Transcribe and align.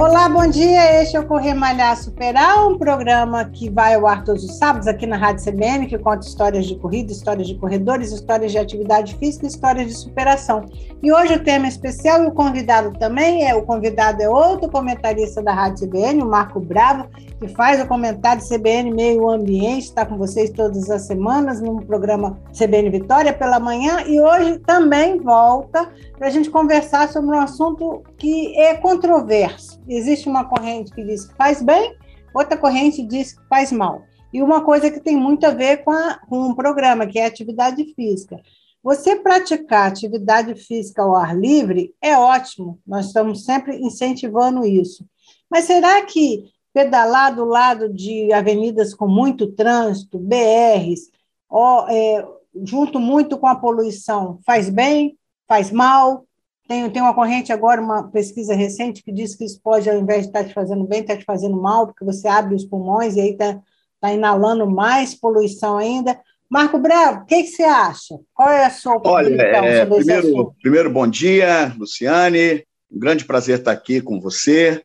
Olá, 0.00 0.28
bom 0.28 0.46
dia. 0.46 1.02
Este 1.02 1.16
é 1.16 1.20
o 1.20 1.26
Correr 1.26 1.54
Malhar 1.54 1.96
Superar, 1.96 2.68
um 2.68 2.78
programa 2.78 3.44
que 3.46 3.68
vai 3.68 3.94
ao 3.96 4.06
ar 4.06 4.22
todos 4.22 4.44
os 4.44 4.56
sábados 4.56 4.86
aqui 4.86 5.08
na 5.08 5.16
Rádio 5.16 5.44
CBN, 5.44 5.88
que 5.88 5.98
conta 5.98 6.24
histórias 6.24 6.66
de 6.66 6.76
corrida, 6.76 7.10
histórias 7.10 7.48
de 7.48 7.56
corredores, 7.56 8.12
histórias 8.12 8.52
de 8.52 8.58
atividade 8.58 9.16
física 9.16 9.48
histórias 9.48 9.88
de 9.88 9.94
superação. 9.94 10.64
E 11.02 11.12
hoje 11.12 11.34
o 11.34 11.42
tema 11.42 11.66
é 11.66 11.68
especial 11.68 12.22
e 12.22 12.28
o 12.28 12.30
convidado 12.30 12.96
também 12.96 13.44
é 13.44 13.56
o 13.56 13.62
convidado 13.62 14.22
é 14.22 14.28
outro 14.28 14.70
comentarista 14.70 15.42
da 15.42 15.52
Rádio 15.52 15.88
CBN, 15.88 16.22
o 16.22 16.26
Marco 16.26 16.60
Bravo, 16.60 17.08
que 17.40 17.48
faz 17.48 17.82
o 17.82 17.86
comentário 17.88 18.40
CBN 18.40 18.92
Meio 18.92 19.28
Ambiente, 19.28 19.86
está 19.86 20.06
com 20.06 20.16
vocês 20.16 20.50
todas 20.50 20.88
as 20.90 21.08
semanas 21.08 21.60
no 21.60 21.84
programa 21.84 22.38
CBN 22.56 22.88
Vitória 22.90 23.32
pela 23.32 23.58
manhã 23.58 24.02
e 24.06 24.20
hoje 24.20 24.60
também 24.60 25.18
volta 25.18 25.88
para 26.16 26.28
a 26.28 26.30
gente 26.30 26.50
conversar 26.50 27.08
sobre 27.08 27.34
um 27.34 27.40
assunto 27.40 28.04
que 28.18 28.56
é 28.58 28.74
controverso. 28.74 29.80
Existe 29.88 30.28
uma 30.28 30.44
corrente 30.44 30.92
que 30.92 31.04
diz 31.04 31.24
que 31.26 31.36
faz 31.36 31.62
bem, 31.62 31.96
outra 32.34 32.56
corrente 32.56 33.02
diz 33.02 33.32
que 33.32 33.46
faz 33.48 33.72
mal. 33.72 34.02
E 34.32 34.42
uma 34.42 34.62
coisa 34.62 34.90
que 34.90 35.00
tem 35.00 35.16
muito 35.16 35.44
a 35.46 35.50
ver 35.50 35.84
com, 35.84 35.90
a, 35.90 36.18
com 36.28 36.40
um 36.40 36.54
programa, 36.54 37.06
que 37.06 37.18
é 37.18 37.26
atividade 37.26 37.94
física. 37.94 38.40
Você 38.82 39.16
praticar 39.16 39.88
atividade 39.88 40.54
física 40.54 41.02
ao 41.02 41.14
ar 41.14 41.36
livre 41.36 41.94
é 42.00 42.16
ótimo, 42.16 42.78
nós 42.86 43.06
estamos 43.06 43.44
sempre 43.44 43.76
incentivando 43.76 44.64
isso. 44.64 45.04
Mas 45.50 45.64
será 45.64 46.04
que 46.04 46.44
pedalar 46.72 47.34
do 47.34 47.44
lado 47.44 47.92
de 47.92 48.32
avenidas 48.32 48.94
com 48.94 49.08
muito 49.08 49.52
trânsito, 49.52 50.18
BRs, 50.18 51.10
ó, 51.48 51.88
é, 51.88 52.26
junto 52.62 53.00
muito 53.00 53.38
com 53.38 53.46
a 53.46 53.56
poluição, 53.56 54.38
faz 54.44 54.68
bem? 54.68 55.18
faz 55.48 55.72
mal. 55.72 56.27
Tem, 56.68 56.88
tem 56.90 57.00
uma 57.00 57.14
corrente 57.14 57.50
agora, 57.50 57.80
uma 57.80 58.10
pesquisa 58.10 58.54
recente, 58.54 59.02
que 59.02 59.10
diz 59.10 59.34
que 59.34 59.42
isso 59.42 59.58
pode, 59.64 59.88
ao 59.88 59.96
invés 59.96 60.22
de 60.22 60.26
estar 60.28 60.44
te 60.44 60.52
fazendo 60.52 60.84
bem, 60.84 61.00
estar 61.00 61.16
te 61.16 61.24
fazendo 61.24 61.56
mal, 61.56 61.86
porque 61.86 62.04
você 62.04 62.28
abre 62.28 62.54
os 62.54 62.66
pulmões 62.66 63.16
e 63.16 63.20
aí 63.22 63.30
está 63.30 63.58
tá 63.98 64.12
inalando 64.12 64.70
mais 64.70 65.14
poluição 65.14 65.78
ainda. 65.78 66.20
Marco 66.48 66.78
Bravo, 66.78 67.22
o 67.22 67.24
que, 67.24 67.42
que, 67.42 67.48
você 67.48 67.62
acha? 67.62 68.18
Qual 68.34 68.50
é 68.50 68.66
a 68.66 68.70
sua 68.70 68.96
opinião 68.96 69.16
Olha, 69.16 69.42
é, 69.42 69.86
primeiro, 69.86 70.54
primeiro, 70.60 70.90
bom 70.92 71.06
dia, 71.06 71.74
Luciane. 71.78 72.64
Um 72.92 72.98
grande 72.98 73.24
prazer 73.24 73.58
estar 73.58 73.72
aqui 73.72 74.02
com 74.02 74.20
você, 74.20 74.82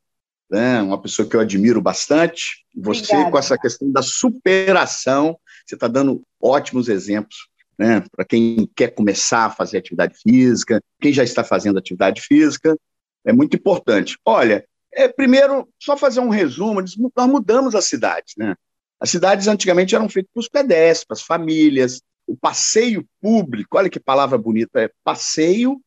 né? 0.49 0.81
uma 0.81 1.01
pessoa 1.01 1.27
que 1.27 1.35
eu 1.35 1.41
admiro 1.41 1.81
bastante. 1.81 2.65
Você, 2.75 3.03
Obrigada. 3.03 3.31
com 3.31 3.37
essa 3.37 3.57
questão 3.57 3.91
da 3.91 4.01
superação, 4.01 5.37
você 5.65 5.75
está 5.75 5.89
dando 5.89 6.21
ótimos 6.41 6.87
exemplos 6.87 7.51
né, 7.77 8.03
para 8.15 8.25
quem 8.25 8.69
quer 8.75 8.89
começar 8.89 9.45
a 9.45 9.49
fazer 9.51 9.77
atividade 9.77 10.15
física, 10.17 10.81
quem 10.99 11.13
já 11.13 11.23
está 11.23 11.43
fazendo 11.43 11.79
atividade 11.79 12.21
física, 12.21 12.77
é 13.25 13.33
muito 13.33 13.55
importante. 13.55 14.17
Olha, 14.25 14.65
é, 14.91 15.07
primeiro, 15.07 15.67
só 15.79 15.97
fazer 15.97 16.19
um 16.19 16.29
resumo, 16.29 16.81
nós 16.81 17.27
mudamos 17.27 17.73
as 17.75 17.85
cidades, 17.85 18.35
né? 18.37 18.55
As 18.99 19.09
cidades 19.09 19.47
antigamente 19.47 19.95
eram 19.95 20.07
feitas 20.07 20.31
para 20.33 20.39
os 20.39 20.47
pedestres, 20.47 21.05
para 21.05 21.15
as 21.15 21.21
famílias, 21.21 22.01
o 22.27 22.37
passeio 22.37 23.05
público, 23.21 23.77
olha 23.77 23.89
que 23.89 23.99
palavra 23.99 24.37
bonita, 24.37 24.81
é 24.81 24.89
passeio 25.03 25.81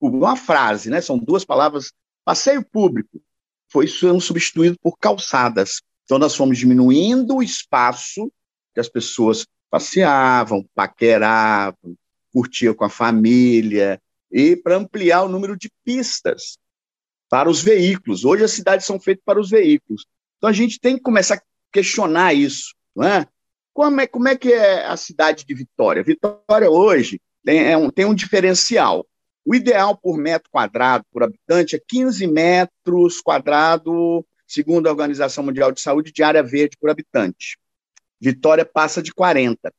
público, 0.00 0.24
uma 0.24 0.36
frase, 0.36 0.88
né? 0.88 1.00
São 1.00 1.18
duas 1.18 1.44
palavras, 1.44 1.92
passeio 2.24 2.64
público, 2.64 3.20
foi 3.68 3.86
sendo 3.86 4.20
substituído 4.20 4.76
por 4.80 4.96
calçadas. 4.98 5.82
Então, 6.04 6.18
nós 6.18 6.34
fomos 6.34 6.58
diminuindo 6.58 7.36
o 7.36 7.42
espaço 7.42 8.30
que 8.74 8.80
as 8.80 8.88
pessoas 8.88 9.46
passeavam, 9.72 10.68
paqueravam, 10.74 11.96
curtiam 12.30 12.74
com 12.74 12.84
a 12.84 12.90
família, 12.90 13.98
e 14.30 14.54
para 14.54 14.76
ampliar 14.76 15.22
o 15.22 15.28
número 15.30 15.56
de 15.56 15.70
pistas 15.82 16.58
para 17.30 17.48
os 17.48 17.62
veículos. 17.62 18.22
Hoje 18.22 18.44
as 18.44 18.50
cidades 18.50 18.84
são 18.84 19.00
feitas 19.00 19.24
para 19.24 19.40
os 19.40 19.48
veículos. 19.48 20.04
Então 20.36 20.50
a 20.50 20.52
gente 20.52 20.78
tem 20.78 20.96
que 20.96 21.02
começar 21.02 21.36
a 21.36 21.42
questionar 21.72 22.34
isso, 22.34 22.74
não 22.94 23.06
é? 23.06 23.26
Como 23.72 23.98
é, 23.98 24.06
como 24.06 24.28
é 24.28 24.36
que 24.36 24.52
é 24.52 24.84
a 24.84 24.96
cidade 24.98 25.46
de 25.46 25.54
Vitória? 25.54 26.02
Vitória 26.02 26.70
hoje 26.70 27.18
tem, 27.42 27.64
é 27.64 27.74
um, 27.74 27.88
tem 27.88 28.04
um 28.04 28.14
diferencial. 28.14 29.06
O 29.42 29.54
ideal 29.54 29.96
por 29.96 30.18
metro 30.18 30.50
quadrado, 30.50 31.06
por 31.10 31.22
habitante, 31.22 31.76
é 31.76 31.80
15 31.88 32.26
metros 32.26 33.22
quadrados, 33.22 34.22
segundo 34.46 34.86
a 34.86 34.90
Organização 34.90 35.42
Mundial 35.42 35.72
de 35.72 35.80
Saúde, 35.80 36.12
de 36.12 36.22
área 36.22 36.42
verde 36.42 36.76
por 36.78 36.90
habitante. 36.90 37.56
Vitória 38.22 38.64
passa 38.64 39.02
de 39.02 39.12
40. 39.12 39.72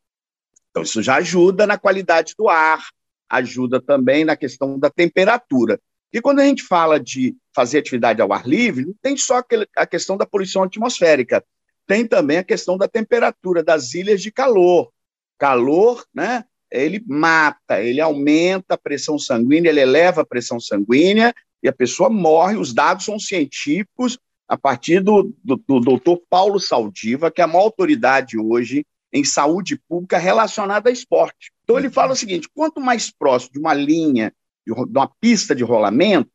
Então, 0.70 0.84
isso 0.84 1.02
já 1.02 1.16
ajuda 1.16 1.66
na 1.66 1.78
qualidade 1.78 2.34
do 2.38 2.50
ar, 2.50 2.84
ajuda 3.30 3.82
também 3.82 4.26
na 4.26 4.36
questão 4.36 4.78
da 4.78 4.90
temperatura. 4.90 5.80
E 6.12 6.20
quando 6.20 6.42
a 6.42 6.46
gente 6.46 6.62
fala 6.62 7.00
de 7.00 7.38
fazer 7.56 7.78
atividade 7.78 8.22
ao 8.22 8.34
ar 8.34 8.46
livre, 8.46 8.86
não 8.86 8.96
tem 9.02 9.16
só 9.16 9.42
a 9.78 9.88
questão 9.88 10.18
da 10.18 10.26
poluição 10.26 10.62
atmosférica, 10.62 11.42
tem 11.88 12.06
também 12.06 12.38
a 12.38 12.44
questão 12.44 12.78
da 12.78 12.88
temperatura 12.88 13.64
das 13.64 13.94
ilhas 13.94 14.22
de 14.22 14.30
calor. 14.30 14.92
Calor, 15.38 16.06
né? 16.14 16.44
Ele 16.70 17.02
mata, 17.08 17.82
ele 17.82 18.02
aumenta 18.02 18.74
a 18.74 18.78
pressão 18.78 19.18
sanguínea, 19.18 19.70
ele 19.70 19.80
eleva 19.80 20.22
a 20.22 20.26
pressão 20.26 20.60
sanguínea 20.60 21.34
e 21.62 21.70
a 21.70 21.74
pessoa 21.74 22.10
morre. 22.10 22.58
Os 22.58 22.74
dados 22.74 23.06
são 23.06 23.18
científicos, 23.18 24.18
a 24.48 24.58
partir 24.58 25.00
do, 25.00 25.34
do, 25.44 25.56
do 25.58 25.80
doutor 25.80 26.22
Paulo 26.30 26.60
Saldiva, 26.60 27.32
que 27.32 27.42
é 27.42 27.44
a 27.44 27.48
maior 27.48 27.64
autoridade 27.64 28.38
hoje 28.38 28.86
em 29.12 29.24
saúde 29.24 29.78
pública 29.88 30.18
relacionada 30.18 30.90
a 30.90 30.92
esporte. 30.92 31.52
Então, 31.64 31.78
ele 31.78 31.90
fala 31.90 32.14
o 32.14 32.16
seguinte: 32.16 32.50
quanto 32.54 32.82
mais 32.82 33.12
próximo 33.12 33.54
de 33.54 33.60
uma 33.60 33.74
linha, 33.74 34.34
de 34.66 34.74
uma 34.74 35.08
pista 35.20 35.56
de 35.56 35.64
rolamento, 35.64 36.30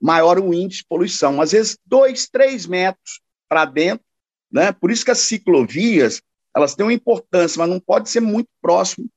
maior 0.00 0.38
o 0.38 0.54
índice 0.54 0.82
de 0.82 0.88
poluição. 0.88 1.40
Às 1.40 1.52
vezes, 1.52 1.78
dois, 1.84 2.28
três 2.28 2.66
metros 2.66 3.20
para 3.48 3.64
dentro. 3.64 4.04
Né? 4.50 4.72
Por 4.72 4.90
isso 4.90 5.04
que 5.04 5.10
as 5.10 5.18
ciclovias 5.18 6.22
elas 6.56 6.74
têm 6.74 6.86
uma 6.86 6.92
importância, 6.92 7.58
mas 7.58 7.68
não 7.68 7.78
pode 7.78 8.08
ser 8.08 8.20
muito 8.20 8.48
próximo 8.60 9.08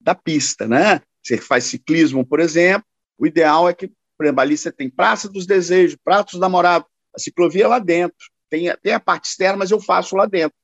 da 0.00 0.14
pista. 0.14 0.68
Né? 0.68 1.00
Você 1.22 1.38
faz 1.38 1.64
ciclismo, 1.64 2.24
por 2.24 2.38
exemplo, 2.38 2.86
o 3.18 3.26
ideal 3.26 3.68
é 3.68 3.74
que, 3.74 3.88
por 4.16 4.24
exemplo, 4.24 4.40
ali 4.40 4.56
você 4.56 4.70
tem 4.70 4.90
Praça 4.90 5.28
dos 5.28 5.46
Desejos, 5.46 5.98
Praça 6.04 6.32
dos 6.32 6.40
Namorados, 6.40 6.88
a 7.16 7.20
ciclovia 7.20 7.64
é 7.64 7.68
lá 7.68 7.78
dentro. 7.78 8.16
Tem, 8.50 8.68
a 8.68 9.00
parte 9.00 9.30
externa, 9.30 9.56
mas 9.56 9.70
eu 9.70 9.80
faço 9.80 10.14
lá 10.14 10.26
dentro, 10.26 10.56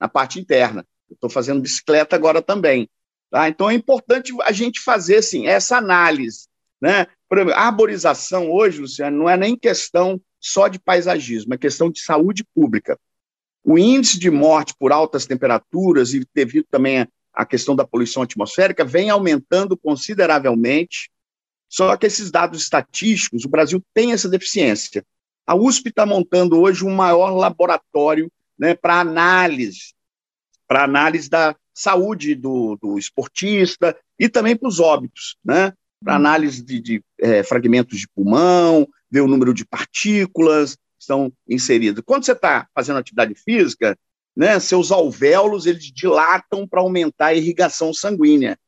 na 0.00 0.08
parte 0.08 0.38
interna. 0.38 0.86
Estou 1.10 1.30
fazendo 1.30 1.60
bicicleta 1.60 2.16
agora 2.16 2.42
também. 2.42 2.88
Tá? 3.30 3.48
Então 3.48 3.70
é 3.70 3.74
importante 3.74 4.34
a 4.42 4.52
gente 4.52 4.80
fazer 4.80 5.16
assim, 5.16 5.46
essa 5.46 5.76
análise. 5.76 6.46
Né? 6.80 7.06
Por 7.28 7.38
exemplo, 7.38 7.54
a 7.54 7.66
arborização 7.66 8.50
hoje, 8.50 8.80
Luciano, 8.80 9.16
não 9.16 9.28
é 9.28 9.36
nem 9.36 9.56
questão 9.56 10.20
só 10.40 10.68
de 10.68 10.78
paisagismo, 10.78 11.54
é 11.54 11.58
questão 11.58 11.90
de 11.90 12.00
saúde 12.00 12.44
pública. 12.54 12.98
O 13.64 13.78
índice 13.78 14.18
de 14.18 14.30
morte 14.30 14.74
por 14.78 14.92
altas 14.92 15.24
temperaturas 15.24 16.12
e 16.12 16.26
devido 16.34 16.66
também 16.68 17.06
à 17.32 17.46
questão 17.46 17.76
da 17.76 17.86
poluição 17.86 18.22
atmosférica 18.22 18.84
vem 18.84 19.08
aumentando 19.08 19.76
consideravelmente. 19.76 21.10
Só 21.68 21.96
que 21.96 22.06
esses 22.06 22.30
dados 22.30 22.60
estatísticos, 22.62 23.44
o 23.44 23.48
Brasil 23.48 23.82
tem 23.94 24.12
essa 24.12 24.28
deficiência. 24.28 25.04
A 25.46 25.54
USP 25.54 25.88
está 25.88 26.06
montando 26.06 26.60
hoje 26.60 26.84
um 26.84 26.94
maior 26.94 27.30
laboratório 27.30 28.30
né, 28.58 28.74
para 28.74 29.00
análise, 29.00 29.94
para 30.66 30.84
análise 30.84 31.28
da 31.28 31.56
saúde 31.74 32.34
do, 32.34 32.76
do 32.76 32.98
esportista 32.98 33.96
e 34.18 34.28
também 34.28 34.56
para 34.56 34.68
os 34.68 34.78
óbitos, 34.78 35.36
né? 35.44 35.72
Para 36.02 36.16
análise 36.16 36.62
de, 36.62 36.80
de 36.80 37.04
é, 37.20 37.42
fragmentos 37.42 37.98
de 37.98 38.08
pulmão, 38.08 38.86
ver 39.10 39.20
o 39.20 39.28
número 39.28 39.54
de 39.54 39.64
partículas 39.64 40.74
que 40.74 40.80
estão 41.00 41.32
inseridas. 41.48 42.02
Quando 42.04 42.24
você 42.24 42.32
está 42.32 42.68
fazendo 42.74 42.98
atividade 42.98 43.34
física, 43.34 43.98
né, 44.36 44.58
seus 44.58 44.90
alvéolos 44.90 45.66
eles 45.66 45.84
dilatam 45.92 46.66
para 46.66 46.80
aumentar 46.80 47.26
a 47.26 47.34
irrigação 47.34 47.92
sanguínea, 47.92 48.58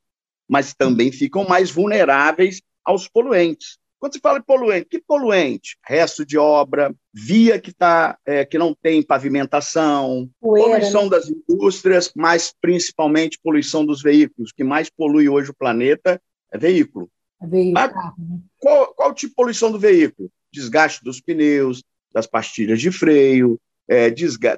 mas 0.47 0.73
também 0.73 1.11
ficam 1.11 1.47
mais 1.47 1.71
vulneráveis 1.71 2.61
aos 2.83 3.07
poluentes. 3.07 3.77
Quando 3.99 4.13
se 4.13 4.19
fala 4.19 4.39
de 4.39 4.45
poluente, 4.45 4.87
que 4.89 4.99
poluente? 4.99 5.77
Resto 5.85 6.25
de 6.25 6.37
obra, 6.37 6.93
via 7.13 7.59
que, 7.59 7.73
tá, 7.73 8.17
é, 8.25 8.45
que 8.45 8.57
não 8.57 8.75
tem 8.75 9.01
pavimentação, 9.01 10.29
Poeira, 10.39 10.69
poluição 10.69 11.03
né? 11.03 11.09
das 11.09 11.29
indústrias, 11.29 12.11
mas 12.15 12.53
principalmente 12.61 13.39
poluição 13.41 13.85
dos 13.85 14.01
veículos. 14.01 14.51
O 14.51 14.55
que 14.55 14.63
mais 14.63 14.89
polui 14.89 15.29
hoje 15.29 15.51
o 15.51 15.55
planeta 15.55 16.21
é 16.51 16.57
veículo. 16.57 17.09
É 17.41 17.47
veículo. 17.47 17.73
Né? 17.73 18.41
Qual, 18.59 18.93
qual 18.93 19.13
tipo 19.13 19.29
de 19.29 19.35
poluição 19.35 19.71
do 19.71 19.79
veículo? 19.79 20.29
Desgaste 20.51 21.03
dos 21.03 21.21
pneus, 21.21 21.83
das 22.13 22.27
pastilhas 22.27 22.79
de 22.79 22.91
freio, 22.91 23.59
é, 23.87 24.13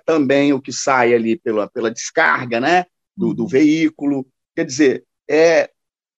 também 0.05 0.53
o 0.53 0.61
que 0.61 0.71
sai 0.71 1.13
ali 1.13 1.37
pela, 1.37 1.67
pela 1.67 1.91
descarga 1.91 2.59
né, 2.59 2.85
do, 3.15 3.33
do 3.33 3.43
uhum. 3.43 3.49
veículo. 3.49 4.27
Quer 4.55 4.65
dizer, 4.65 5.03
é, 5.29 5.69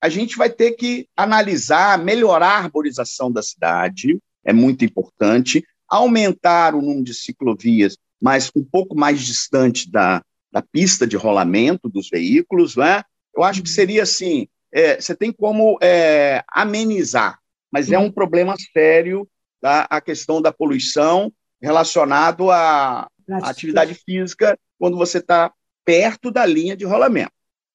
a 0.02 0.10
gente 0.10 0.38
vai 0.38 0.50
ter 0.50 0.72
que 0.72 1.08
analisar, 1.16 1.98
melhorar 2.00 2.52
a 2.52 2.64
arborização 2.64 3.32
da 3.32 3.44
cidade, 3.44 4.18
é 4.46 4.54
muito 4.54 4.86
importante. 4.86 5.64
Aumentar 5.88 6.76
o 6.76 6.82
número 6.82 7.04
de 7.04 7.14
ciclovias, 7.14 7.98
mas 8.22 8.52
um 8.56 8.64
pouco 8.64 8.96
mais 8.96 9.22
distante 9.22 9.92
da, 9.92 10.24
da 10.52 10.62
pista 10.62 11.06
de 11.06 11.18
rolamento 11.18 11.90
dos 11.90 12.10
veículos, 12.10 12.76
né? 12.76 13.04
Eu 13.36 13.44
acho 13.44 13.62
que 13.64 13.70
seria 13.70 14.04
assim: 14.04 14.48
é, 14.72 15.00
você 15.00 15.16
tem 15.16 15.32
como 15.32 15.78
é, 15.82 16.44
amenizar, 16.48 17.40
mas 17.72 17.92
é 17.92 17.98
um 17.98 18.12
problema 18.12 18.56
sério 18.74 19.28
tá? 19.62 19.88
a 19.90 20.00
questão 20.00 20.42
da 20.42 20.52
poluição 20.52 21.32
relacionado 21.62 22.50
à 22.52 23.10
atividade 23.44 23.94
física 23.94 24.58
quando 24.78 24.98
você 24.98 25.18
está 25.18 25.52
perto 25.84 26.32
da 26.32 26.46
linha 26.46 26.76
de 26.76 26.86
rolamento. 26.86 27.32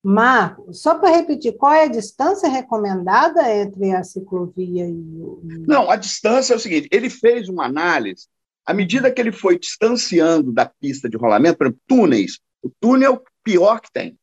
Marco, 0.07 0.71
só 0.75 0.99
para 0.99 1.17
repetir, 1.17 1.57
qual 1.57 1.73
é 1.73 1.85
a 1.85 1.89
distância 1.89 2.47
recomendada 2.47 3.51
entre 3.51 3.91
a 3.93 4.05
ciclovia 4.05 4.87
e 4.87 4.93
o. 4.93 5.41
Não, 5.67 5.91
a 5.91 5.97
distância 5.97 6.53
é 6.53 6.57
o 6.57 6.61
seguinte: 6.61 6.89
ele 6.93 7.09
fez 7.09 7.49
uma 7.49 7.65
análise, 7.65 8.27
à 8.67 8.75
medida 8.75 9.11
que 9.11 9.19
ele 9.19 9.33
foi 9.33 9.59
distanciando 9.59 10.53
da 10.53 10.67
pista 10.67 11.09
de 11.09 11.17
rolamento, 11.17 11.57
por 11.57 11.69
exemplo, 11.69 11.81
túneis. 11.87 12.39
O 12.63 12.71
túnel 12.79 13.13
é 13.13 13.17
o 13.17 13.23
pior 13.43 13.81
que 13.81 13.91
tem. 13.91 14.19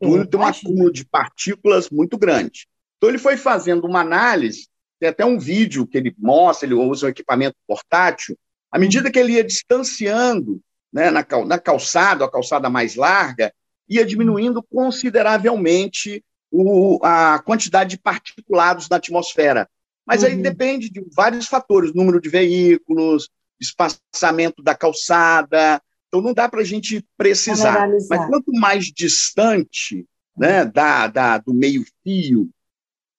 O 0.00 0.06
túnel 0.06 0.26
tem 0.26 0.40
um 0.40 0.42
acúmulo 0.42 0.92
de 0.92 1.04
partículas 1.04 1.88
muito 1.88 2.18
grande. 2.18 2.66
Então, 2.96 3.08
ele 3.08 3.18
foi 3.18 3.36
fazendo 3.36 3.86
uma 3.86 4.00
análise, 4.00 4.66
tem 4.98 5.10
até 5.10 5.24
um 5.24 5.38
vídeo 5.38 5.86
que 5.86 5.96
ele 5.96 6.12
mostra, 6.18 6.66
ele 6.66 6.74
usa 6.74 7.06
um 7.06 7.10
equipamento 7.10 7.56
portátil, 7.68 8.36
à 8.68 8.80
medida 8.80 9.12
que 9.12 9.18
ele 9.18 9.34
ia 9.34 9.44
distanciando 9.44 10.60
né, 10.92 11.08
na, 11.08 11.24
na 11.46 11.58
calçada, 11.58 12.24
a 12.24 12.30
calçada 12.30 12.68
mais 12.68 12.96
larga, 12.96 13.52
ia 13.96 14.04
diminuindo 14.04 14.62
consideravelmente 14.62 16.24
o, 16.50 16.98
a 17.02 17.38
quantidade 17.40 17.90
de 17.90 17.98
particulados 17.98 18.88
na 18.88 18.96
atmosfera. 18.96 19.68
Mas 20.06 20.22
uhum. 20.22 20.28
aí 20.28 20.36
depende 20.36 20.90
de 20.90 21.04
vários 21.14 21.46
fatores, 21.46 21.94
número 21.94 22.20
de 22.20 22.28
veículos, 22.28 23.28
espaçamento 23.60 24.62
da 24.62 24.74
calçada. 24.74 25.80
Então 26.08 26.20
não 26.20 26.34
dá 26.34 26.48
para 26.48 26.60
a 26.60 26.64
gente 26.64 27.04
precisar. 27.16 27.88
Mas 27.88 28.26
quanto 28.28 28.52
mais 28.52 28.86
distante 28.86 30.06
né, 30.36 30.64
da, 30.64 31.06
da, 31.06 31.38
do 31.38 31.54
meio-fio, 31.54 32.50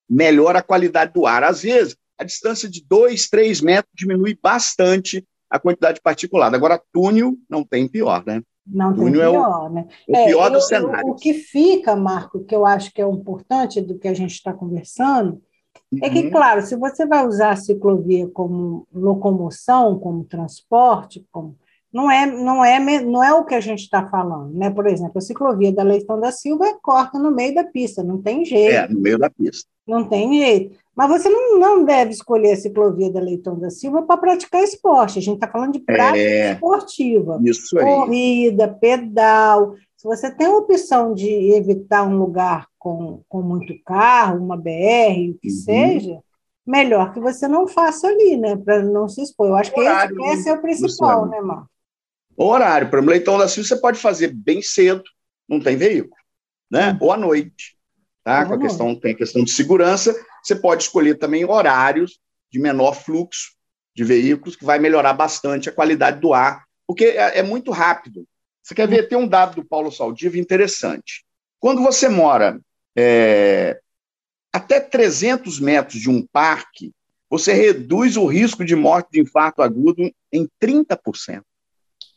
melhor 0.09 0.55
a 0.55 0.61
qualidade 0.61 1.13
do 1.13 1.25
ar. 1.25 1.43
Às 1.43 1.63
vezes, 1.63 1.95
a 2.17 2.23
distância 2.23 2.69
de 2.69 2.83
2, 2.83 3.29
3 3.29 3.61
metros 3.61 3.93
diminui 3.95 4.37
bastante 4.41 5.25
a 5.49 5.59
quantidade 5.59 6.01
particulada. 6.01 6.57
Agora, 6.57 6.81
túnel 6.91 7.37
não 7.49 7.63
tem 7.63 7.87
pior, 7.87 8.23
né? 8.25 8.41
Não 8.65 8.95
tem 8.95 9.11
pior, 9.11 9.23
é 9.23 9.29
o, 9.29 9.69
né? 9.69 9.87
O 10.07 10.15
é, 10.15 10.25
pior 10.25 10.49
do 10.49 10.61
cenário. 10.61 11.11
O 11.11 11.15
que 11.15 11.33
fica, 11.33 11.95
Marco, 11.95 12.43
que 12.43 12.55
eu 12.55 12.65
acho 12.65 12.93
que 12.93 13.01
é 13.01 13.07
importante 13.07 13.81
do 13.81 13.97
que 13.97 14.07
a 14.07 14.13
gente 14.13 14.33
está 14.33 14.53
conversando, 14.53 15.41
uhum. 15.91 15.99
é 16.01 16.09
que, 16.09 16.23
uhum. 16.23 16.31
claro, 16.31 16.61
se 16.61 16.75
você 16.75 17.05
vai 17.05 17.27
usar 17.27 17.51
a 17.51 17.55
ciclovia 17.55 18.27
como 18.29 18.87
locomoção, 18.93 19.99
como 19.99 20.23
transporte, 20.23 21.25
como, 21.29 21.57
não, 21.91 22.09
é, 22.09 22.25
não, 22.25 22.63
é, 22.63 22.79
não 23.01 23.23
é 23.23 23.33
o 23.33 23.45
que 23.45 23.53
a 23.53 23.59
gente 23.59 23.81
está 23.81 24.07
falando, 24.07 24.53
né? 24.57 24.69
Por 24.69 24.87
exemplo, 24.87 25.17
a 25.17 25.21
ciclovia 25.21 25.71
da 25.71 25.83
Leitão 25.83 26.19
da 26.19 26.31
Silva 26.31 26.65
é 26.65 26.77
corta 26.81 27.19
no 27.19 27.31
meio 27.31 27.53
da 27.53 27.65
pista, 27.65 28.01
não 28.01 28.21
tem 28.21 28.45
jeito. 28.45 28.75
É, 28.75 28.87
no 28.87 28.99
meio 28.99 29.19
da 29.19 29.29
pista. 29.29 29.69
Não 29.85 30.05
tem 30.07 30.39
jeito. 30.39 30.77
Mas 30.95 31.09
você 31.09 31.27
não, 31.27 31.59
não 31.59 31.83
deve 31.83 32.11
escolher 32.11 32.51
a 32.51 32.55
ciclovia 32.55 33.11
da 33.11 33.19
Leitão 33.19 33.59
da 33.59 33.71
Silva 33.71 34.03
para 34.03 34.17
praticar 34.17 34.61
esporte. 34.61 35.17
A 35.17 35.21
gente 35.21 35.35
está 35.35 35.47
falando 35.47 35.73
de 35.73 35.79
prática 35.79 36.19
é, 36.19 36.53
esportiva. 36.53 37.39
Isso 37.43 37.77
aí. 37.79 37.85
Corrida, 37.85 38.67
pedal. 38.67 39.75
Se 39.97 40.07
você 40.07 40.29
tem 40.29 40.45
a 40.45 40.55
opção 40.55 41.13
de 41.13 41.29
evitar 41.53 42.03
um 42.03 42.17
lugar 42.17 42.67
com, 42.77 43.23
com 43.27 43.41
muito 43.41 43.73
carro, 43.83 44.43
uma 44.43 44.55
BR, 44.55 45.31
o 45.31 45.39
que 45.39 45.49
uhum. 45.49 45.63
seja, 45.63 46.19
melhor 46.65 47.11
que 47.11 47.19
você 47.19 47.47
não 47.47 47.67
faça 47.67 48.07
ali, 48.07 48.37
né? 48.37 48.55
Para 48.55 48.83
não 48.83 49.09
se 49.09 49.23
expor. 49.23 49.47
Eu 49.47 49.55
acho 49.55 49.73
que 49.73 49.79
Horário, 49.79 50.15
esse, 50.25 50.39
esse 50.39 50.49
é 50.49 50.53
o 50.53 50.61
principal, 50.61 51.25
né, 51.25 51.41
Marcos? 51.41 51.69
Horário. 52.37 52.89
Para 52.89 53.01
o 53.01 53.05
Leitão 53.05 53.37
da 53.37 53.47
Silva, 53.47 53.67
você 53.67 53.77
pode 53.77 53.97
fazer 53.99 54.27
bem 54.27 54.61
cedo, 54.61 55.03
não 55.49 55.59
tem 55.59 55.75
veículo, 55.75 56.15
né? 56.69 56.91
Uhum. 56.91 56.97
Ou 57.01 57.11
à 57.11 57.17
noite. 57.17 57.75
Tá? 58.23 58.45
Com 58.45 58.53
a 58.53 58.59
questão, 58.59 58.95
tem 58.95 59.13
a 59.13 59.17
questão 59.17 59.43
de 59.43 59.51
segurança 59.51 60.15
você 60.43 60.55
pode 60.55 60.83
escolher 60.83 61.15
também 61.15 61.45
horários 61.45 62.19
de 62.51 62.59
menor 62.59 62.93
fluxo 62.93 63.53
de 63.95 64.03
veículos, 64.03 64.55
que 64.55 64.65
vai 64.65 64.79
melhorar 64.79 65.13
bastante 65.13 65.69
a 65.69 65.71
qualidade 65.71 66.19
do 66.19 66.33
ar, 66.33 66.65
porque 66.87 67.05
é, 67.05 67.39
é 67.39 67.43
muito 67.43 67.71
rápido. 67.71 68.27
Você 68.61 68.73
quer 68.73 68.87
ver, 68.87 69.07
tem 69.07 69.17
um 69.17 69.27
dado 69.27 69.55
do 69.55 69.65
Paulo 69.65 69.91
Saldiva 69.91 70.37
interessante. 70.37 71.25
Quando 71.59 71.81
você 71.81 72.09
mora 72.09 72.59
é, 72.97 73.79
até 74.51 74.79
300 74.79 75.59
metros 75.59 76.01
de 76.01 76.09
um 76.09 76.25
parque, 76.25 76.91
você 77.29 77.53
reduz 77.53 78.17
o 78.17 78.25
risco 78.25 78.63
de 78.63 78.75
morte 78.75 79.09
de 79.13 79.21
infarto 79.21 79.61
agudo 79.61 80.11
em 80.31 80.47
30%. 80.61 81.41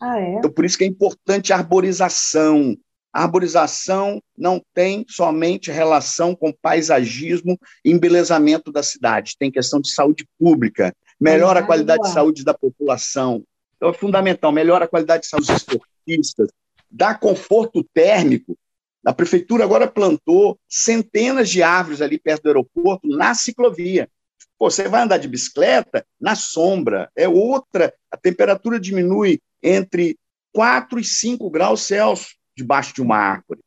Ah, 0.00 0.20
é? 0.20 0.34
Então, 0.34 0.50
por 0.50 0.64
isso 0.64 0.76
que 0.76 0.84
é 0.84 0.86
importante 0.86 1.52
a 1.52 1.56
arborização, 1.56 2.76
a 3.16 3.22
arborização 3.22 4.22
não 4.36 4.62
tem 4.74 5.06
somente 5.08 5.70
relação 5.70 6.36
com 6.36 6.52
paisagismo 6.52 7.58
e 7.82 7.90
embelezamento 7.90 8.70
da 8.70 8.82
cidade, 8.82 9.36
tem 9.38 9.50
questão 9.50 9.80
de 9.80 9.90
saúde 9.90 10.28
pública, 10.38 10.94
melhora 11.18 11.60
a 11.60 11.62
qualidade 11.62 12.02
de 12.02 12.12
saúde 12.12 12.44
da 12.44 12.52
população. 12.52 13.42
Então, 13.74 13.88
é 13.88 13.94
fundamental, 13.94 14.52
melhora 14.52 14.84
a 14.84 14.88
qualidade 14.88 15.22
de 15.22 15.30
saúde 15.30 15.46
dos 15.46 15.56
esportistas, 15.56 16.48
dá 16.90 17.14
conforto 17.14 17.82
térmico. 17.94 18.54
A 19.02 19.14
prefeitura 19.14 19.64
agora 19.64 19.88
plantou 19.88 20.58
centenas 20.68 21.48
de 21.48 21.62
árvores 21.62 22.02
ali 22.02 22.18
perto 22.18 22.42
do 22.42 22.48
aeroporto, 22.48 23.08
na 23.08 23.34
ciclovia. 23.34 24.10
Pô, 24.58 24.70
você 24.70 24.88
vai 24.88 25.04
andar 25.04 25.16
de 25.16 25.26
bicicleta 25.26 26.04
na 26.20 26.34
sombra, 26.34 27.10
é 27.16 27.26
outra, 27.26 27.94
a 28.10 28.16
temperatura 28.18 28.78
diminui 28.78 29.40
entre 29.62 30.18
4 30.52 31.00
e 31.00 31.04
5 31.04 31.48
graus 31.48 31.80
Celsius 31.80 32.35
debaixo 32.56 32.94
de 32.94 33.02
uma 33.02 33.16
árvore, 33.16 33.60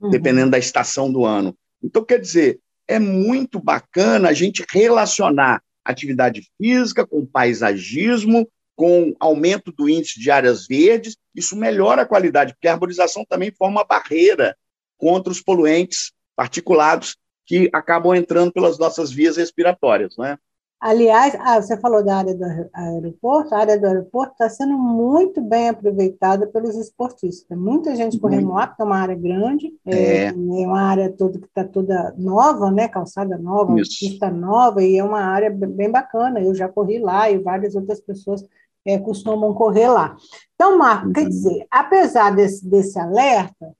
uhum. 0.00 0.10
dependendo 0.10 0.50
da 0.50 0.58
estação 0.58 1.12
do 1.12 1.24
ano. 1.24 1.56
Então, 1.82 2.04
quer 2.04 2.18
dizer, 2.18 2.60
é 2.88 2.98
muito 2.98 3.60
bacana 3.60 4.28
a 4.28 4.32
gente 4.32 4.64
relacionar 4.70 5.62
atividade 5.84 6.42
física 6.58 7.06
com 7.06 7.26
paisagismo, 7.26 8.48
com 8.74 9.14
aumento 9.20 9.70
do 9.72 9.88
índice 9.88 10.18
de 10.18 10.30
áreas 10.30 10.66
verdes, 10.66 11.16
isso 11.34 11.54
melhora 11.54 12.02
a 12.02 12.06
qualidade, 12.06 12.54
porque 12.54 12.66
a 12.66 12.72
arborização 12.72 13.24
também 13.28 13.52
forma 13.52 13.84
barreira 13.84 14.56
contra 14.96 15.30
os 15.30 15.42
poluentes 15.42 16.12
particulados 16.34 17.16
que 17.46 17.68
acabam 17.72 18.14
entrando 18.14 18.52
pelas 18.52 18.78
nossas 18.78 19.10
vias 19.10 19.36
respiratórias, 19.36 20.16
né? 20.16 20.38
Aliás, 20.80 21.36
ah, 21.40 21.60
você 21.60 21.76
falou 21.76 22.02
da 22.02 22.16
área 22.16 22.34
do 22.34 22.44
aeroporto, 22.72 23.54
a 23.54 23.58
área 23.58 23.78
do 23.78 23.86
aeroporto 23.86 24.32
está 24.32 24.48
sendo 24.48 24.78
muito 24.78 25.42
bem 25.42 25.68
aproveitada 25.68 26.46
pelos 26.46 26.74
esportistas. 26.74 27.58
Muita 27.58 27.94
gente 27.94 28.18
correndo 28.18 28.48
lá, 28.48 28.66
porque 28.66 28.80
é 28.80 28.84
uma 28.86 28.96
área 28.96 29.14
grande, 29.14 29.74
é, 29.84 30.28
é 30.28 30.32
uma 30.32 30.80
área 30.80 31.12
toda 31.12 31.38
que 31.38 31.44
está 31.44 31.64
toda 31.64 32.14
nova, 32.16 32.70
né? 32.70 32.88
Calçada 32.88 33.36
nova, 33.36 33.78
Isso. 33.78 33.98
pista 33.98 34.30
nova, 34.30 34.82
e 34.82 34.96
é 34.96 35.04
uma 35.04 35.20
área 35.20 35.50
bem 35.50 35.90
bacana. 35.90 36.40
Eu 36.40 36.54
já 36.54 36.66
corri 36.66 36.98
lá 36.98 37.30
e 37.30 37.36
várias 37.36 37.74
outras 37.74 38.00
pessoas 38.00 38.42
é, 38.86 38.98
costumam 38.98 39.52
correr 39.52 39.88
lá. 39.88 40.16
Então, 40.54 40.78
Marco, 40.78 41.08
uhum. 41.08 41.12
quer 41.12 41.28
dizer, 41.28 41.66
apesar 41.70 42.34
desse, 42.34 42.66
desse 42.66 42.98
alerta, 42.98 43.70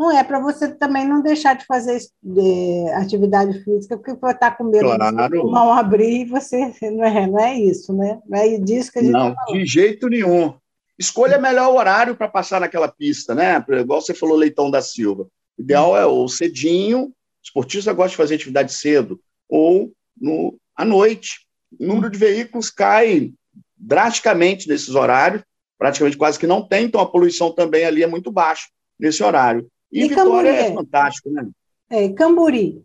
não 0.00 0.10
é 0.10 0.24
para 0.24 0.40
você 0.40 0.66
também 0.74 1.06
não 1.06 1.20
deixar 1.20 1.52
de 1.52 1.66
fazer 1.66 2.00
de 2.22 2.90
atividade 2.94 3.62
física, 3.62 3.98
porque 3.98 4.14
vai 4.14 4.32
estar 4.32 4.52
com 4.52 4.64
medo 4.64 4.86
claro. 4.86 5.28
de 5.28 5.36
não 5.36 5.74
abrir 5.74 6.22
e 6.22 6.24
você. 6.24 6.72
Não 6.90 7.04
é, 7.04 7.26
não 7.26 7.38
é 7.38 7.54
isso, 7.58 7.92
né? 7.92 8.18
Não 8.26 8.38
é 8.38 8.56
disso 8.56 8.90
que 8.90 8.98
a 8.98 9.02
gente 9.02 9.12
Não, 9.12 9.34
tá 9.34 9.44
de 9.52 9.66
jeito 9.66 10.08
nenhum. 10.08 10.54
Escolha 10.98 11.38
melhor 11.38 11.74
horário 11.74 12.16
para 12.16 12.28
passar 12.28 12.62
naquela 12.62 12.88
pista, 12.88 13.34
né? 13.34 13.62
Igual 13.68 14.00
você 14.00 14.14
falou, 14.14 14.38
Leitão 14.38 14.70
da 14.70 14.80
Silva. 14.80 15.24
O 15.58 15.62
ideal 15.62 15.94
é 15.94 16.06
ou 16.06 16.26
cedinho, 16.30 17.08
o 17.08 17.12
esportista 17.44 17.92
gosta 17.92 18.12
de 18.12 18.16
fazer 18.16 18.36
atividade 18.36 18.72
cedo, 18.72 19.20
ou 19.50 19.92
no, 20.18 20.56
à 20.74 20.82
noite. 20.82 21.46
O 21.78 21.86
número 21.86 22.08
de 22.08 22.18
veículos 22.18 22.70
cai 22.70 23.34
drasticamente 23.76 24.66
nesses 24.66 24.94
horários, 24.94 25.42
praticamente 25.78 26.16
quase 26.16 26.38
que 26.38 26.46
não 26.46 26.66
tem, 26.66 26.86
então 26.86 27.02
a 27.02 27.10
poluição 27.10 27.52
também 27.52 27.84
ali 27.84 28.02
é 28.02 28.06
muito 28.06 28.32
baixa 28.32 28.66
nesse 28.98 29.22
horário. 29.22 29.70
E, 29.92 30.04
e 30.04 30.08
Vitória 30.08 30.24
Camburi? 30.24 30.48
é 30.48 30.74
fantástico, 30.74 31.30
né? 31.30 31.48
É, 31.90 32.08
Camburi. 32.10 32.84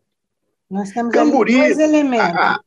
Nós 0.70 0.92
temos 0.92 1.14
Camburi, 1.14 1.58
dois 1.58 1.78
elementos. 1.78 2.36
A, 2.36 2.60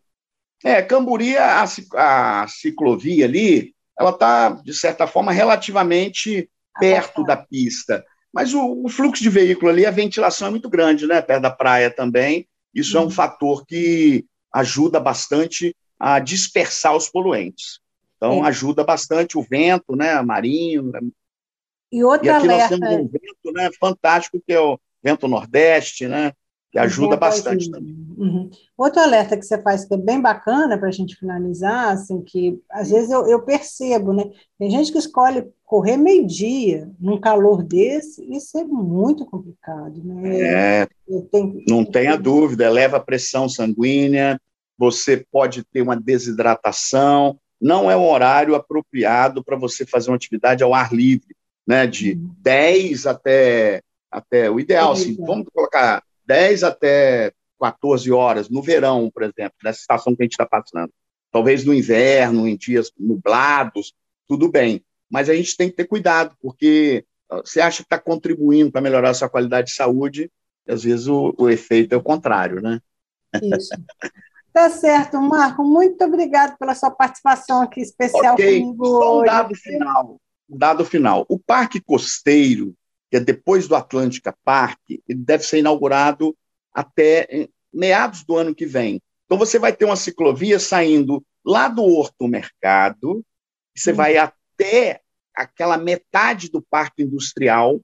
é, 0.65 0.83
Camburi, 0.83 1.37
a, 1.37 1.65
a 1.95 2.47
ciclovia 2.49 3.25
ali, 3.25 3.75
ela 3.99 4.11
está, 4.11 4.51
de 4.51 4.75
certa 4.75 5.07
forma, 5.07 5.33
relativamente 5.33 6.49
perto 6.79 7.25
da 7.25 7.37
pista. 7.37 8.05
Mas 8.33 8.55
o, 8.55 8.85
o, 8.85 8.89
fluxo 8.89 9.23
de 9.23 9.31
veículo 9.31 9.71
ali, 9.71 9.85
a 9.85 9.91
ventilação 9.91 10.49
é 10.49 10.51
muito 10.51 10.69
grande, 10.69 11.07
né? 11.07 11.21
Perto 11.21 11.43
da 11.43 11.51
praia 11.51 11.91
também. 11.91 12.47
Isso 12.75 12.97
é 12.97 13.01
um 13.01 13.05
uhum. 13.05 13.11
fator 13.11 13.67
que 13.67 14.25
ajuda 14.55 15.01
bastante 15.01 15.75
a 15.99 16.21
dispersar 16.21 16.97
os 16.97 17.09
poluentes. 17.09 17.81
Então, 18.17 18.45
é. 18.45 18.49
ajuda 18.49 18.85
bastante 18.85 19.37
o 19.37 19.43
vento, 19.43 19.97
né? 19.97 20.21
Marinho, 20.23 20.93
e 21.91 22.05
outra 22.05 22.27
e 22.27 22.31
aqui 22.31 22.47
alerta... 22.47 22.77
nós 22.77 22.89
temos 22.91 23.05
um 23.05 23.09
vento 23.09 23.53
né, 23.55 23.71
fantástico, 23.79 24.43
que 24.45 24.53
é 24.53 24.61
o 24.61 24.79
vento 25.03 25.27
nordeste, 25.29 26.07
né? 26.07 26.33
que 26.71 26.79
ajuda 26.79 27.17
bastante 27.17 27.71
também. 27.71 27.97
Uhum. 28.17 28.51
Outro 28.77 29.01
alerta 29.01 29.37
que 29.37 29.45
você 29.45 29.61
faz 29.61 29.85
que 29.85 29.95
é 29.95 29.97
bem 29.97 30.21
bacana 30.21 30.77
para 30.77 30.89
a 30.89 30.93
gente 30.93 31.17
finalizar, 31.17 31.93
assim, 31.93 32.21
que 32.21 32.61
às 32.71 32.91
vezes 32.91 33.11
eu, 33.11 33.27
eu, 33.27 33.43
percebo, 33.43 34.13
né? 34.13 34.25
Tem 34.59 34.71
gente 34.71 34.93
que 34.93 34.99
escolhe 34.99 35.47
correr 35.65 35.97
meio-dia 35.97 36.91
num 37.01 37.19
calor 37.19 37.63
desse, 37.63 38.23
isso 38.31 38.59
é 38.59 38.65
muito 38.65 39.25
complicado, 39.25 40.03
né? 40.05 40.41
É, 40.41 40.89
tenho, 41.31 41.63
não 41.67 41.85
tenha 41.85 42.17
dúvida, 42.17 42.67
eleva 42.67 42.99
a 42.99 43.01
pressão 43.01 43.49
sanguínea, 43.49 44.39
você 44.77 45.25
pode 45.33 45.65
ter 45.65 45.81
uma 45.81 45.97
desidratação, 45.97 47.39
não 47.61 47.91
é 47.91 47.97
um 47.97 48.09
horário 48.09 48.55
apropriado 48.55 49.43
para 49.43 49.57
você 49.57 49.87
fazer 49.87 50.11
uma 50.11 50.17
atividade 50.17 50.63
ao 50.63 50.75
ar 50.75 50.93
livre, 50.93 51.35
né? 51.69 51.87
De 51.87 52.13
uhum. 52.15 52.35
10 52.39 53.07
até, 53.07 53.83
até 54.11 54.51
o 54.51 54.59
ideal, 54.59 54.93
assim, 54.93 55.15
vamos 55.17 55.47
colocar 55.53 56.03
10 56.25 56.65
até 56.65 57.31
14 57.61 58.11
horas, 58.11 58.49
no 58.49 58.63
verão, 58.63 59.11
por 59.13 59.23
exemplo, 59.23 59.59
nessa 59.63 59.81
estação 59.81 60.17
que 60.17 60.23
a 60.23 60.25
gente 60.25 60.33
está 60.33 60.47
passando. 60.47 60.91
Talvez 61.31 61.65
no 61.65 61.75
inverno, 61.75 62.49
em 62.49 62.57
dias 62.57 62.91
nublados, 62.99 63.93
tudo 64.27 64.51
bem. 64.51 64.83
Mas 65.11 65.29
a 65.29 65.35
gente 65.35 65.57
tem 65.57 65.69
que 65.69 65.77
ter 65.77 65.87
cuidado, 65.87 66.35
porque 66.41 67.05
você 67.45 67.61
acha 67.61 67.79
que 67.79 67.83
está 67.83 67.99
contribuindo 67.99 68.73
para 68.73 68.81
melhorar 68.81 69.11
a 69.11 69.15
sua 69.15 69.29
qualidade 69.29 69.69
de 69.69 69.75
saúde, 69.75 70.31
e 70.67 70.73
às 70.73 70.85
vezes 70.85 71.07
o, 71.07 71.35
o 71.37 71.51
efeito 71.51 71.95
é 71.95 71.99
o 71.99 72.03
contrário, 72.03 72.63
né? 72.63 72.81
Isso. 73.43 73.75
Tá 74.51 74.71
certo, 74.71 75.21
Marco. 75.21 75.63
Muito 75.63 76.03
obrigado 76.03 76.57
pela 76.57 76.75
sua 76.75 76.91
participação 76.91 77.61
aqui 77.61 77.81
especial 77.83 78.33
okay. 78.33 78.61
comigo 78.61 78.87
Só 78.87 79.21
um 79.21 79.25
dado 79.25 79.55
final. 79.55 80.19
Dado 80.49 80.85
final. 80.85 81.27
O 81.29 81.39
Parque 81.39 81.81
Costeiro, 81.81 82.75
que 83.11 83.17
é 83.17 83.21
depois 83.21 83.69
do 83.69 83.77
Atlântica 83.77 84.35
Park, 84.45 84.81
ele 84.89 85.19
deve 85.19 85.45
ser 85.45 85.59
inaugurado 85.59 86.37
até 86.73 87.49
meados 87.73 88.25
do 88.25 88.37
ano 88.37 88.55
que 88.55 88.67
vem. 88.67 89.03
Então 89.27 89.37
você 89.37 89.59
vai 89.59 89.73
ter 89.73 89.85
uma 89.85 89.97
ciclovia 89.97 90.59
saindo 90.59 91.23
lá 91.45 91.69
do 91.69 91.83
Horto 91.83 92.27
Mercado, 92.27 93.25
você 93.77 93.93
hum. 93.93 93.97
vai 93.97 94.17
até 94.17 95.01
aquela 95.35 95.77
metade 95.77 96.51
do 96.51 96.63
Parque 96.63 97.03
Industrial, 97.03 97.81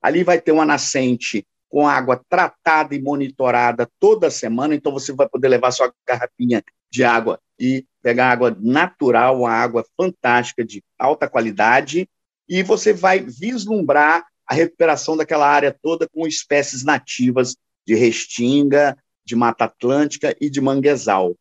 ali 0.00 0.24
vai 0.24 0.40
ter 0.40 0.52
uma 0.52 0.64
nascente 0.64 1.46
com 1.68 1.86
água 1.86 2.22
tratada 2.28 2.94
e 2.94 3.02
monitorada 3.02 3.88
toda 4.00 4.30
semana, 4.30 4.74
então 4.74 4.90
você 4.90 5.12
vai 5.12 5.28
poder 5.28 5.48
levar 5.48 5.70
sua 5.70 5.92
garrafinha 6.06 6.62
de 6.90 7.04
água 7.04 7.40
e 7.58 7.84
pegar 8.02 8.30
água 8.30 8.56
natural, 8.60 9.40
uma 9.40 9.50
água 9.50 9.84
fantástica 9.96 10.64
de 10.64 10.82
alta 10.98 11.28
qualidade, 11.28 12.08
e 12.48 12.62
você 12.62 12.92
vai 12.92 13.20
vislumbrar 13.20 14.24
a 14.46 14.54
recuperação 14.54 15.16
daquela 15.16 15.46
área 15.46 15.76
toda 15.82 16.08
com 16.08 16.26
espécies 16.26 16.82
nativas 16.82 17.56
de 17.86 17.94
restinga, 17.94 18.96
de 19.24 19.36
mata 19.36 19.64
atlântica 19.64 20.34
e 20.40 20.48
de 20.48 20.60
manguezal. 20.60 21.36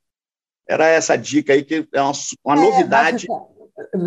Era 0.68 0.88
essa 0.88 1.16
dica 1.16 1.54
aí 1.54 1.64
que 1.64 1.88
é 1.94 2.02
uma, 2.02 2.12
uma 2.44 2.58
é, 2.58 2.60
novidade. 2.60 3.28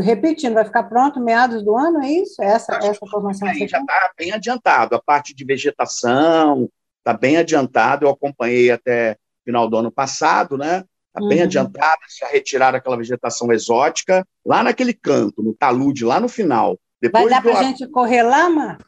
repetindo, 0.03 0.53
vai 0.53 0.65
ficar 0.67 0.83
pronto 0.83 1.19
meados 1.19 1.65
do 1.65 1.75
ano, 1.75 2.03
é 2.03 2.11
isso? 2.11 2.43
Essa, 2.43 2.75
essa 2.77 3.07
formação 3.07 3.49
aí 3.49 3.67
já 3.67 3.81
está 3.81 4.13
bem 4.19 4.33
adiantado. 4.33 4.95
A 4.95 5.03
parte 5.03 5.35
de 5.35 5.45
vegetação 5.45 6.69
está 6.99 7.17
bem 7.17 7.39
adiantado. 7.39 8.05
Eu 8.05 8.11
acompanhei 8.11 8.71
até 8.71 9.17
final 9.43 9.67
do 9.69 9.79
ano 9.79 9.91
passado, 9.91 10.59
né? 10.59 10.85
Está 11.11 11.27
bem 11.29 11.39
uhum. 11.39 11.45
adiantada, 11.45 12.01
já 12.19 12.29
retiraram 12.29 12.79
aquela 12.79 12.97
vegetação 12.97 13.53
exótica, 13.53 14.25
lá 14.47 14.63
naquele 14.63 14.95
canto, 14.95 15.43
no 15.43 15.53
talude, 15.53 16.05
lá 16.05 16.21
no 16.21 16.29
final. 16.29 16.79
Depois 17.03 17.25
vai 17.25 17.33
dar 17.33 17.43
para 17.43 17.59
a 17.59 17.63
gente 17.65 17.87
correr 17.89 18.23
lá, 18.23 18.49
Marco? 18.49 18.85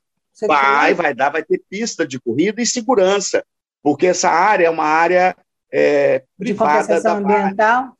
vai, 0.46 0.94
vai 0.94 1.14
dar, 1.14 1.30
vai 1.30 1.42
ter 1.42 1.62
pista 1.68 2.06
de 2.06 2.20
corrida 2.20 2.62
e 2.62 2.66
segurança, 2.66 3.44
porque 3.82 4.06
essa 4.06 4.30
área 4.30 4.66
é 4.66 4.70
uma 4.70 4.84
área 4.84 5.36
é, 5.72 6.22
privada 6.38 7.00
da 7.00 7.14
ambiental. 7.14 7.96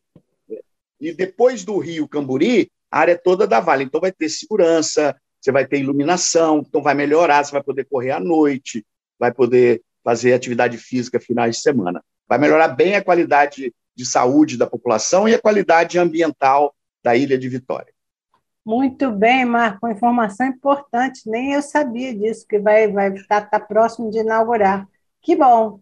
Vale. 0.48 0.62
E 1.00 1.12
depois 1.12 1.64
do 1.64 1.78
Rio 1.78 2.06
Camburi, 2.06 2.70
a 2.90 3.00
área 3.00 3.18
toda 3.18 3.46
da 3.46 3.58
Vale. 3.58 3.84
Então 3.84 4.00
vai 4.00 4.12
ter 4.12 4.28
segurança, 4.28 5.16
você 5.40 5.50
vai 5.50 5.66
ter 5.66 5.80
iluminação, 5.80 6.58
então 6.66 6.82
vai 6.82 6.94
melhorar, 6.94 7.44
você 7.44 7.52
vai 7.52 7.62
poder 7.62 7.84
correr 7.86 8.12
à 8.12 8.20
noite, 8.20 8.84
vai 9.18 9.32
poder 9.32 9.82
fazer 10.04 10.32
atividade 10.32 10.78
física 10.78 11.18
finais 11.18 11.56
de 11.56 11.62
semana. 11.62 12.02
Vai 12.28 12.38
melhorar 12.38 12.68
bem 12.68 12.94
a 12.94 13.02
qualidade 13.02 13.74
de 13.94 14.06
saúde 14.06 14.56
da 14.56 14.66
população 14.66 15.28
e 15.28 15.34
a 15.34 15.40
qualidade 15.40 15.98
ambiental 15.98 16.74
da 17.02 17.16
Ilha 17.16 17.36
de 17.36 17.48
Vitória. 17.48 17.92
Muito 18.64 19.10
bem, 19.10 19.44
Marco, 19.44 19.88
informação 19.88 20.46
importante, 20.46 21.28
nem 21.28 21.52
eu 21.52 21.62
sabia 21.62 22.14
disso, 22.14 22.46
que 22.48 22.60
vai 22.60 22.84
estar 22.84 22.94
vai 22.94 23.24
tá, 23.26 23.40
tá 23.40 23.60
próximo 23.60 24.10
de 24.10 24.18
inaugurar. 24.18 24.86
Que 25.20 25.34
bom. 25.34 25.80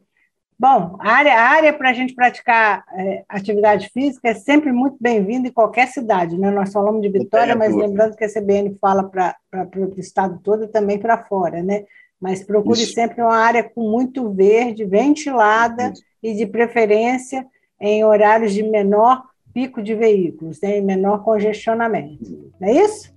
Bom, 0.59 0.97
a 1.01 1.13
área, 1.13 1.41
área 1.41 1.73
para 1.73 1.89
a 1.89 1.93
gente 1.95 2.15
praticar 2.15 2.85
é, 2.93 3.25
atividade 3.29 3.89
física 3.95 4.29
é 4.29 4.35
sempre 4.35 4.71
muito 4.73 4.97
bem-vinda 5.01 5.49
em 5.49 5.53
qualquer 5.53 5.89
cidade, 5.89 6.37
né? 6.37 6.51
Nós 6.51 6.71
falamos 6.71 7.01
de 7.01 7.09
Vitória, 7.09 7.57
mas 7.57 7.75
lembrando 7.75 8.15
que 8.15 8.25
a 8.25 8.29
CBN 8.29 8.77
fala 8.79 9.05
para 9.05 9.35
o 9.77 9.99
estado 9.99 10.39
todo 10.43 10.65
e 10.65 10.69
também 10.69 10.99
para 10.99 11.25
fora, 11.25 11.63
né? 11.63 11.85
Mas 12.21 12.45
procure 12.45 12.83
Isso. 12.83 12.93
sempre 12.93 13.23
uma 13.23 13.37
área 13.37 13.63
com 13.63 13.91
muito 13.91 14.31
verde, 14.31 14.85
ventilada 14.85 15.93
Isso. 15.93 16.03
e 16.23 16.35
de 16.35 16.47
preferência 16.47 17.47
em 17.81 18.05
horários 18.05 18.53
de 18.53 18.63
menor 18.63 19.23
pico 19.53 19.83
de 19.83 19.95
veículos, 19.95 20.59
tem 20.59 20.83
menor 20.83 21.25
congestionamento. 21.25 22.53
Não 22.61 22.69
é 22.69 22.73
isso? 22.73 23.13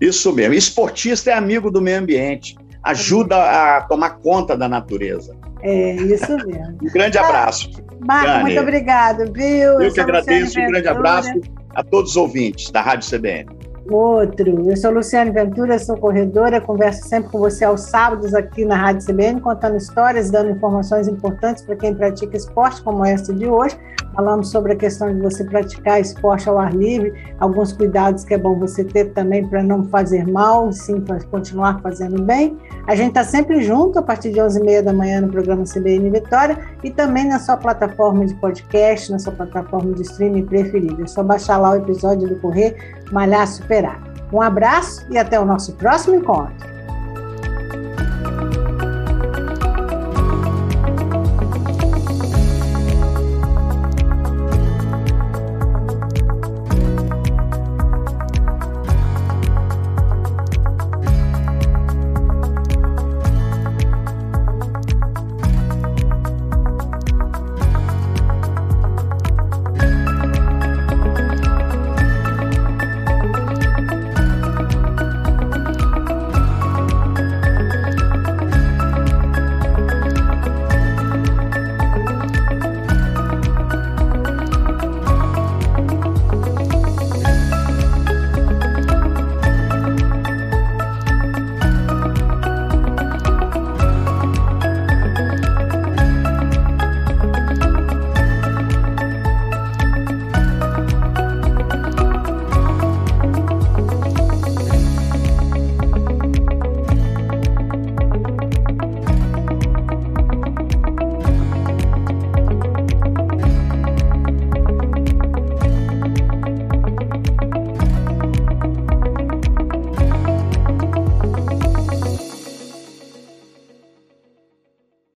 Isso 0.00 0.32
mesmo. 0.32 0.54
Esportista 0.54 1.30
é 1.30 1.34
amigo 1.34 1.70
do 1.70 1.80
meio 1.80 1.98
ambiente, 1.98 2.56
ajuda 2.82 3.36
a 3.36 3.82
tomar 3.82 4.18
conta 4.18 4.56
da 4.56 4.68
natureza. 4.68 5.36
É, 5.62 5.94
isso 5.94 6.36
mesmo. 6.46 6.78
um 6.82 6.92
grande 6.92 7.16
abraço. 7.16 7.70
Marco, 8.00 8.42
muito 8.42 8.60
obrigado, 8.60 9.32
viu? 9.32 9.80
Eu, 9.80 9.92
que 9.92 10.00
agradeço, 10.00 10.60
um 10.60 10.66
grande 10.66 10.88
abraço 10.88 11.32
a 11.74 11.82
todos 11.82 12.10
os 12.10 12.16
ouvintes 12.16 12.70
da 12.70 12.82
Rádio 12.82 13.08
CBN. 13.08 13.46
Outro. 13.90 14.70
Eu 14.70 14.76
sou 14.78 14.90
Luciane 14.90 15.30
Ventura, 15.30 15.78
sou 15.78 15.96
corredora, 15.98 16.58
converso 16.58 17.06
sempre 17.06 17.30
com 17.30 17.38
você 17.38 17.66
aos 17.66 17.82
sábados 17.82 18.34
aqui 18.34 18.64
na 18.64 18.76
Rádio 18.76 19.06
CBN, 19.06 19.42
contando 19.42 19.76
histórias, 19.76 20.30
dando 20.30 20.50
informações 20.50 21.06
importantes 21.06 21.62
para 21.62 21.76
quem 21.76 21.94
pratica 21.94 22.34
esporte, 22.34 22.82
como 22.82 23.04
essa 23.04 23.32
de 23.34 23.46
hoje. 23.46 23.78
Falamos 24.14 24.50
sobre 24.50 24.72
a 24.72 24.76
questão 24.76 25.12
de 25.12 25.20
você 25.20 25.44
praticar 25.44 26.00
esporte 26.00 26.48
ao 26.48 26.58
ar 26.58 26.72
livre, 26.72 27.12
alguns 27.40 27.72
cuidados 27.72 28.24
que 28.24 28.32
é 28.32 28.38
bom 28.38 28.58
você 28.58 28.84
ter 28.84 29.12
também 29.12 29.46
para 29.46 29.62
não 29.62 29.84
fazer 29.84 30.26
mal, 30.26 30.72
sim, 30.72 31.00
para 31.00 31.22
continuar 31.24 31.80
fazendo 31.82 32.22
bem. 32.22 32.56
A 32.86 32.94
gente 32.94 33.08
está 33.08 33.24
sempre 33.24 33.62
junto 33.62 33.98
a 33.98 34.02
partir 34.02 34.30
de 34.30 34.40
11h30 34.40 34.82
da 34.82 34.92
manhã 34.92 35.20
no 35.20 35.28
programa 35.28 35.64
CBN 35.64 36.10
Vitória 36.10 36.56
e 36.82 36.90
também 36.90 37.26
na 37.26 37.38
sua 37.38 37.56
plataforma 37.56 38.24
de 38.24 38.34
podcast, 38.34 39.10
na 39.10 39.18
sua 39.18 39.32
plataforma 39.32 39.92
de 39.92 40.02
streaming 40.02 40.46
preferida. 40.46 41.02
É 41.02 41.06
só 41.06 41.22
baixar 41.22 41.58
lá 41.58 41.72
o 41.72 41.76
episódio 41.76 42.28
do 42.28 42.36
Correr 42.36 42.76
Malhar 43.12 43.46
Superar. 43.46 44.02
Um 44.32 44.40
abraço 44.40 45.06
e 45.10 45.18
até 45.18 45.38
o 45.38 45.44
nosso 45.44 45.72
próximo 45.74 46.16
encontro. 46.16 46.73